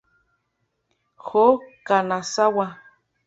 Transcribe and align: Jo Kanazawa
Jo 1.25 1.43
Kanazawa 1.85 2.65